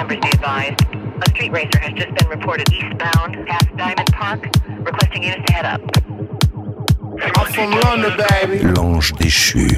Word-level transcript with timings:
members 0.00 0.18
be 0.20 0.28
advised. 0.28 0.80
A 1.22 1.30
street 1.30 1.52
racer 1.52 1.78
has 1.78 1.92
just 1.92 2.14
been 2.14 2.28
reported 2.28 2.72
eastbound 2.72 3.46
past 3.46 3.76
Diamond 3.76 4.12
Park, 4.12 4.48
requesting 4.78 5.24
units 5.24 5.44
to 5.46 5.52
head 5.52 5.66
up. 5.66 5.80
L'ange 8.76 9.12
déchu. 9.18 9.68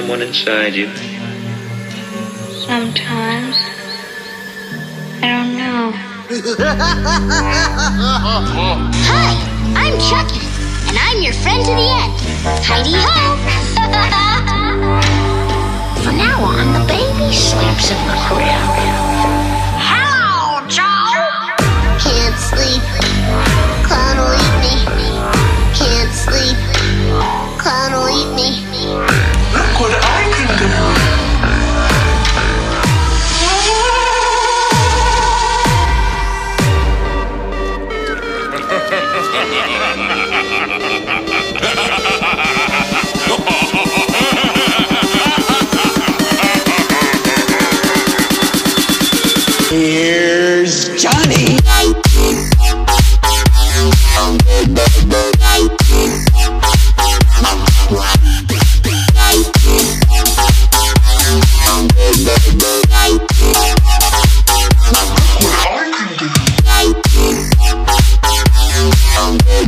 Someone 0.00 0.22
inside 0.22 0.74
you? 0.74 0.86
Sometimes. 2.64 3.56
I 5.20 5.28
don't 5.28 5.54
know. 5.58 5.92
Hi, 9.04 9.34
I'm 9.76 9.98
Chucky, 10.00 10.46
and 10.88 10.96
I'm 10.96 11.20
your 11.22 11.34
friend 11.34 11.62
to 11.66 11.72
the 11.72 11.88
end. 12.00 12.14
Heidi 12.64 12.96
ho! 12.96 13.36
From 16.02 16.16
now 16.16 16.44
on, 16.44 16.72
the 16.72 16.80
baby 16.88 17.30
sleeps 17.34 17.90
in 17.90 17.98
the 18.08 18.14
crib. 18.24 18.89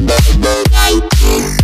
Bye. 0.07 1.62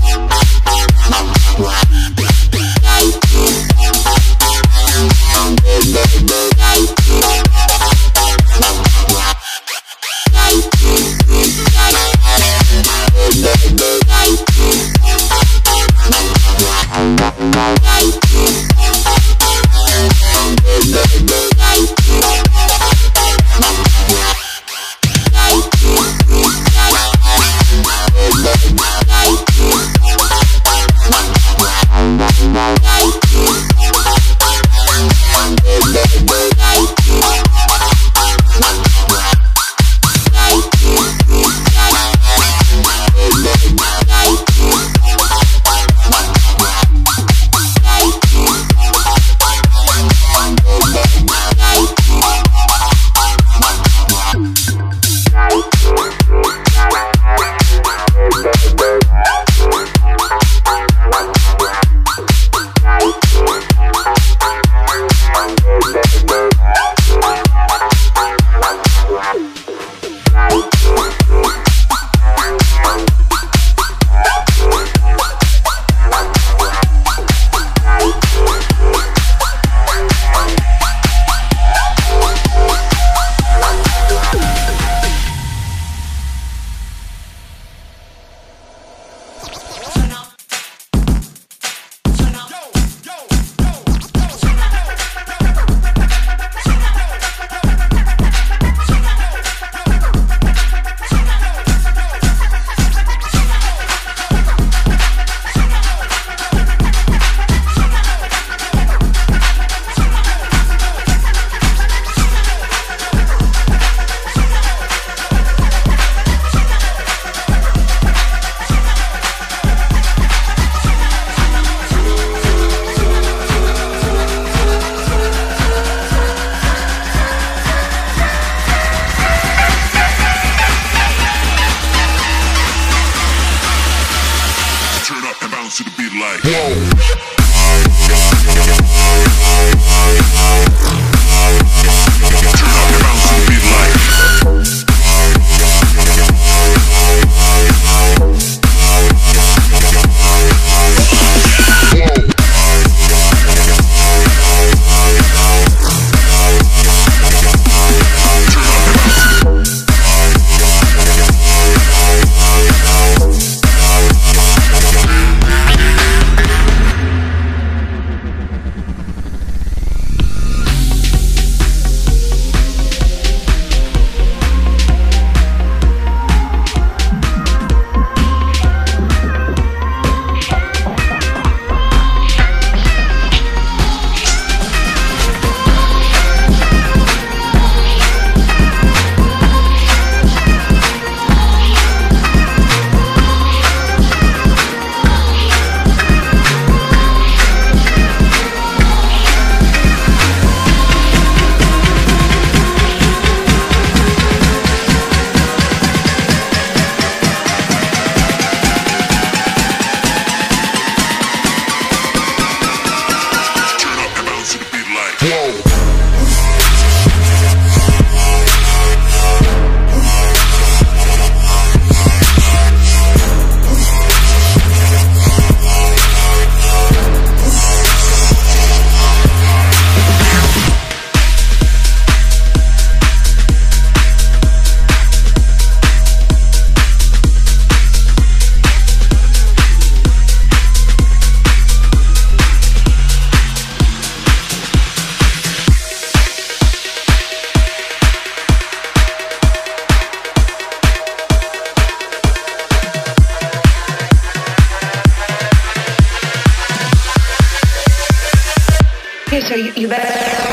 Move 259.51 260.48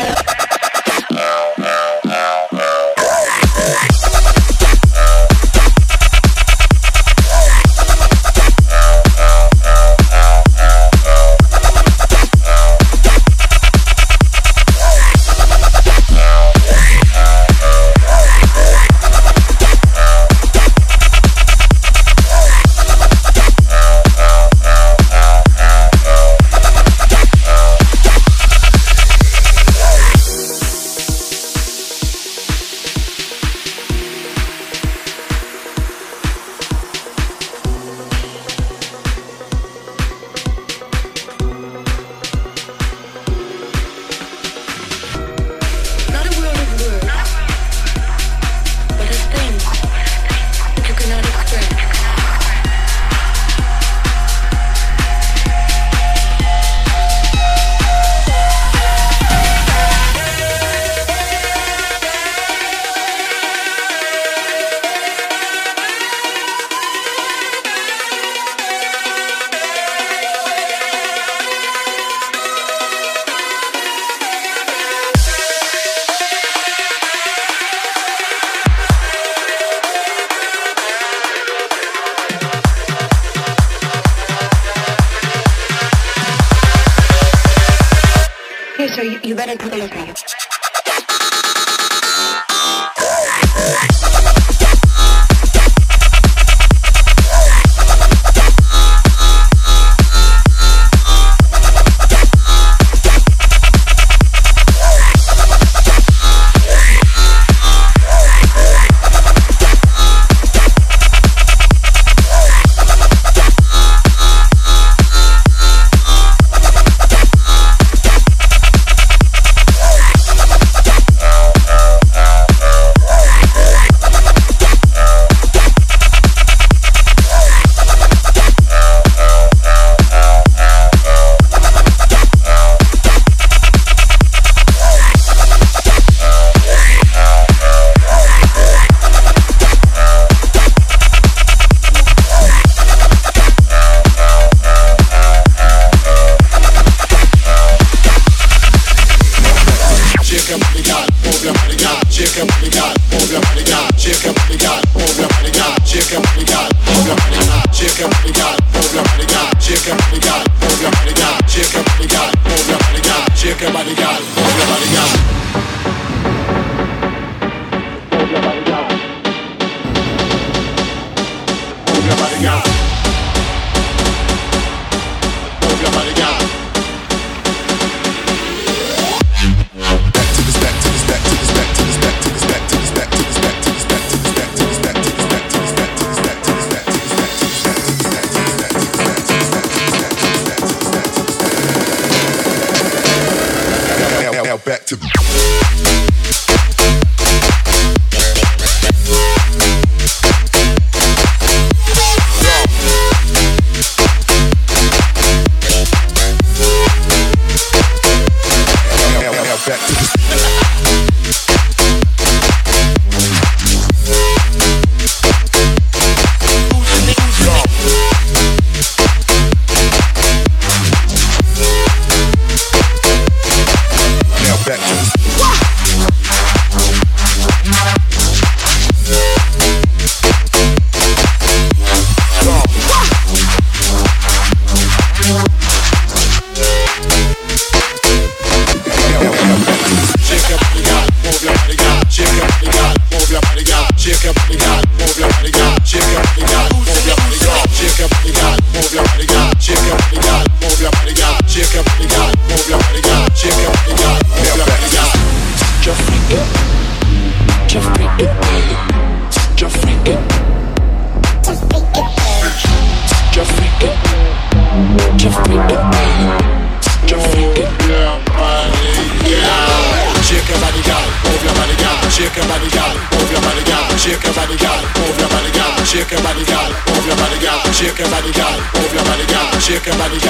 rock 279.87 279.98
body. 280.00 280.25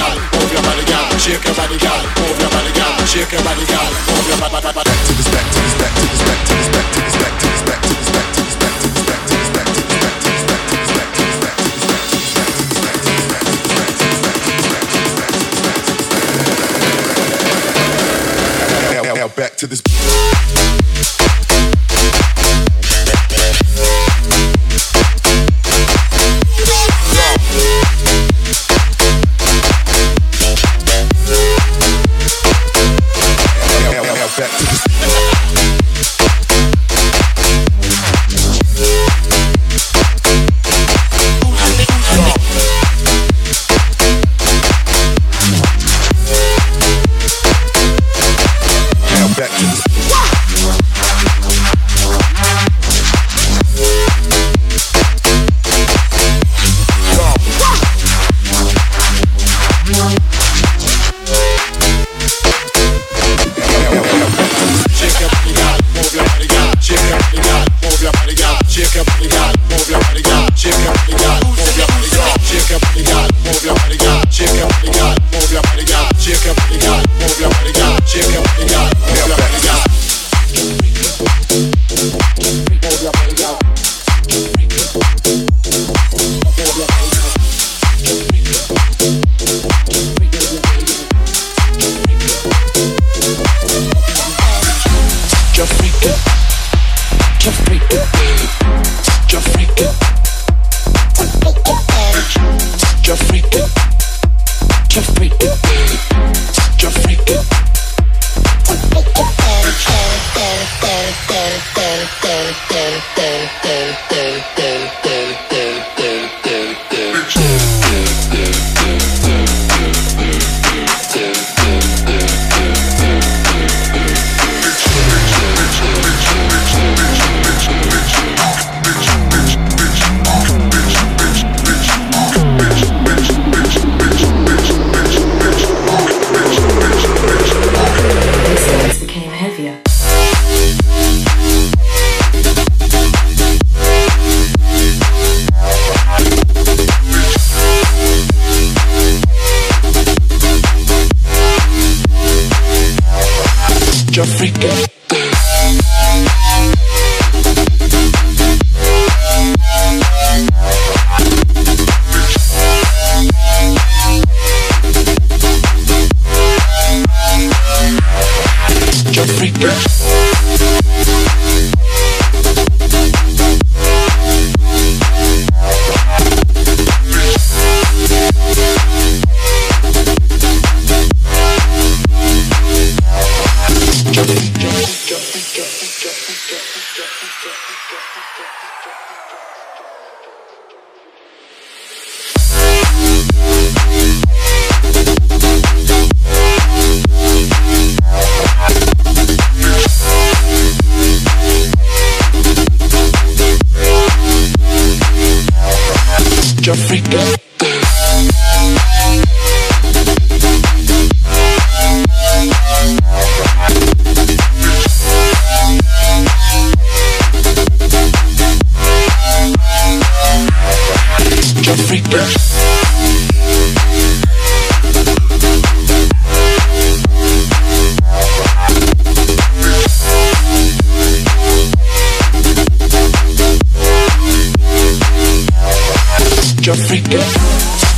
Jeffrey, 221.76 222.00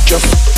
Jeffrey. 0.05 0.48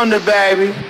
From 0.00 0.10
London, 0.10 0.24
baby. 0.24 0.89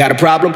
Got 0.00 0.12
a 0.12 0.14
problem? 0.14 0.52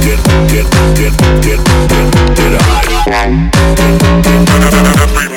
Get, 0.00 0.18
get, 0.48 0.64
get, 0.96 1.12
get, 1.42 1.42
get, 1.42 1.60
get, 2.34 2.58
get. 5.28 5.33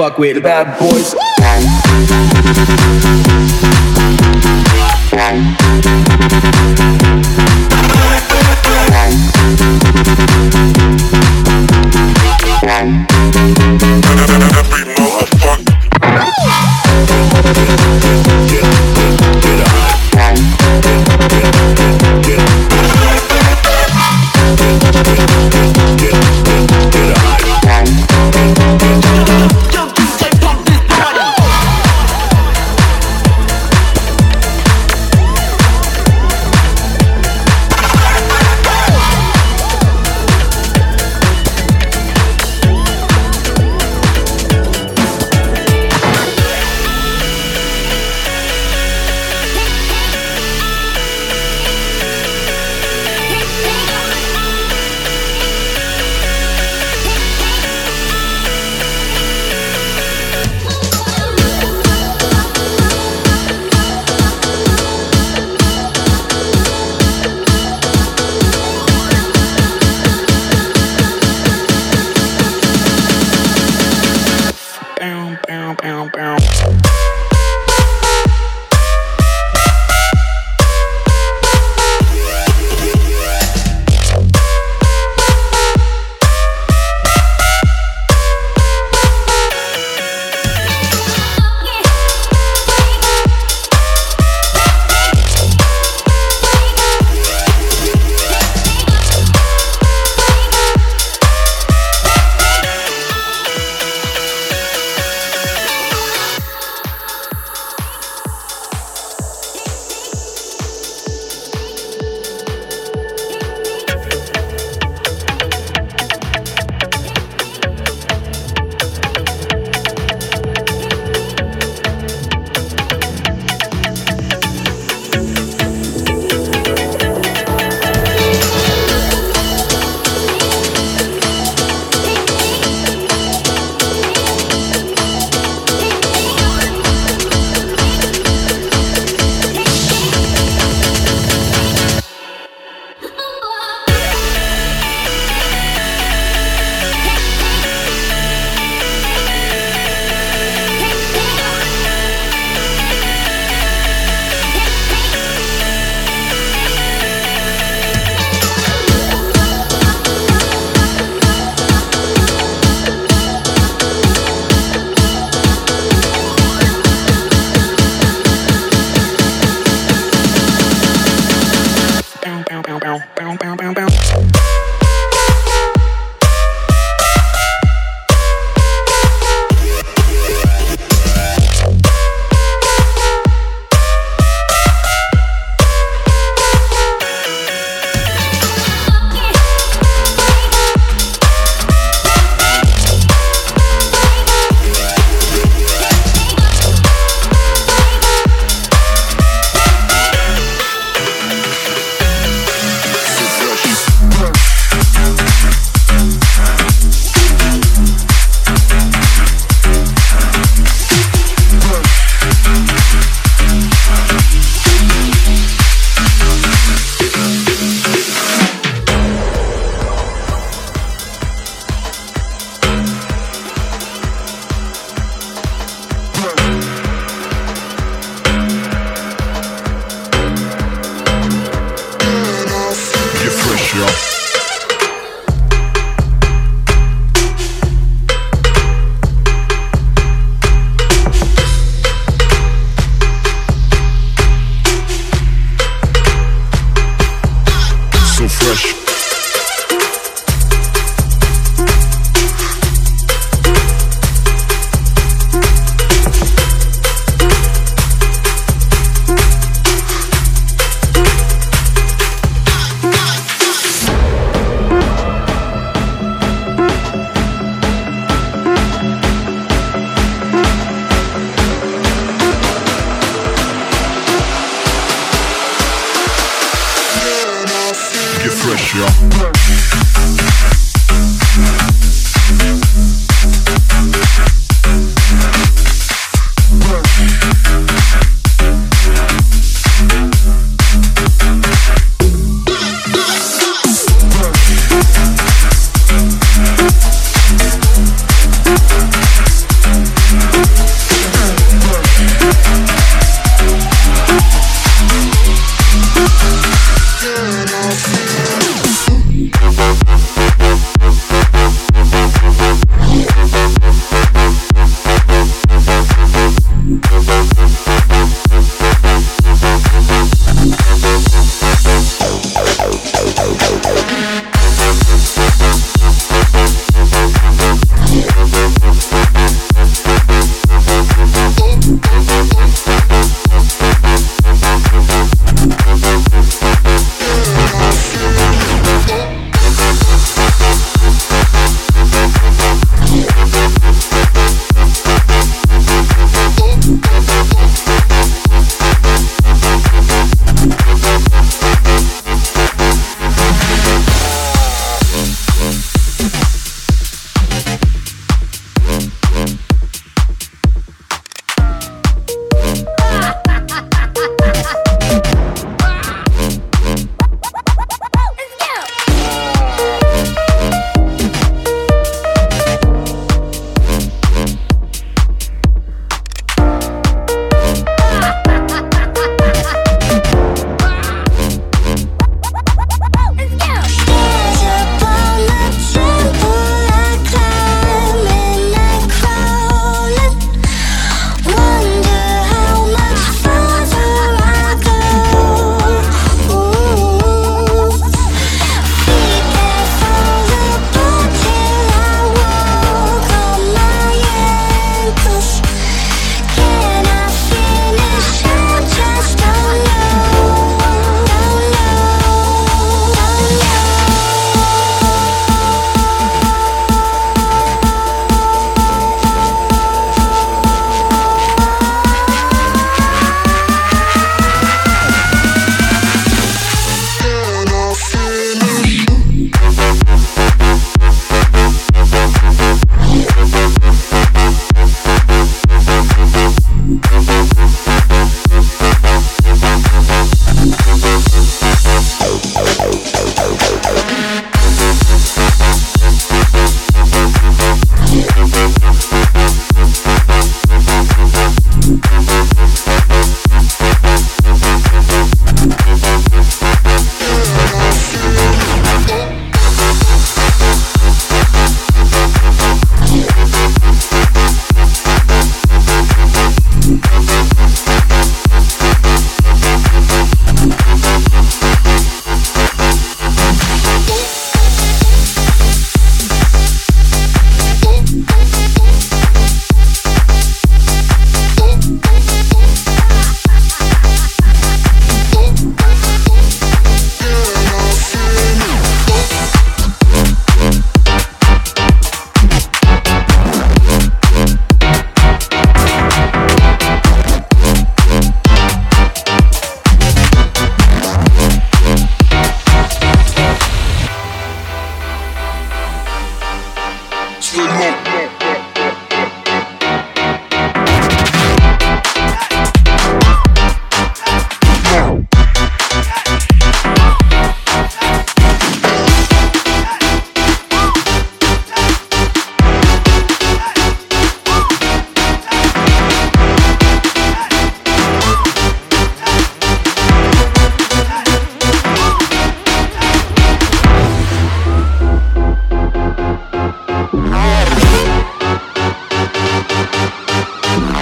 fuck 0.00 0.16
with 0.16 0.42
bad 0.42 0.78
boys. 0.78 1.29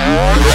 Yeah. 0.08 0.47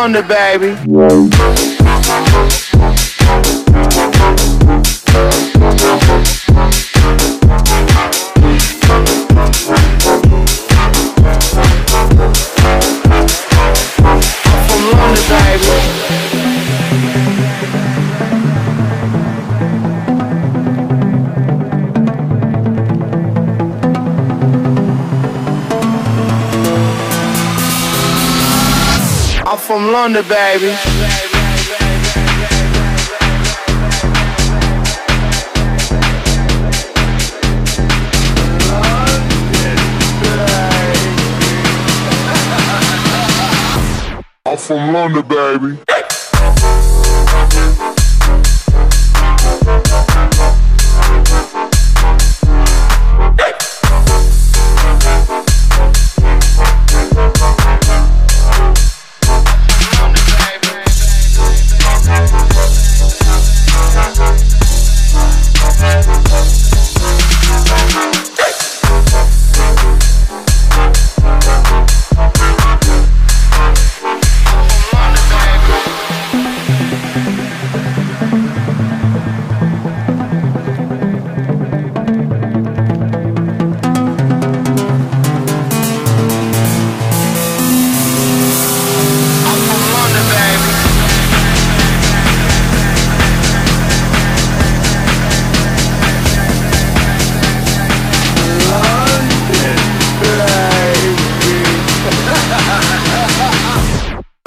From 0.00 0.12
baby. 0.22 1.69
London, 30.02 30.26
baby. 30.26 30.70
I'm 44.46 44.56
from 44.56 44.94
London, 44.94 45.28
baby. 45.28 45.89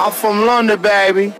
I'm 0.04 0.12
from 0.12 0.44
London, 0.44 0.82
baby. 0.82 1.32